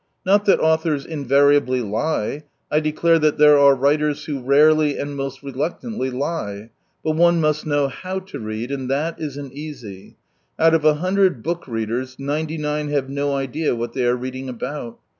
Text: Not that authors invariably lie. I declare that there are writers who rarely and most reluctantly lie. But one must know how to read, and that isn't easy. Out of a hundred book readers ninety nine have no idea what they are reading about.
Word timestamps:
Not 0.25 0.45
that 0.45 0.59
authors 0.59 1.05
invariably 1.05 1.79
lie. 1.79 2.45
I 2.71 2.79
declare 2.79 3.19
that 3.19 3.37
there 3.37 3.59
are 3.59 3.75
writers 3.75 4.25
who 4.25 4.41
rarely 4.41 4.97
and 4.97 5.15
most 5.15 5.43
reluctantly 5.43 6.09
lie. 6.09 6.71
But 7.03 7.11
one 7.15 7.39
must 7.39 7.67
know 7.67 7.87
how 7.87 8.17
to 8.21 8.39
read, 8.39 8.71
and 8.71 8.89
that 8.89 9.21
isn't 9.21 9.53
easy. 9.53 10.17
Out 10.57 10.73
of 10.73 10.83
a 10.83 10.95
hundred 10.95 11.43
book 11.43 11.67
readers 11.67 12.17
ninety 12.17 12.57
nine 12.57 12.87
have 12.89 13.11
no 13.11 13.35
idea 13.35 13.75
what 13.75 13.93
they 13.93 14.07
are 14.07 14.15
reading 14.15 14.49
about. 14.49 14.97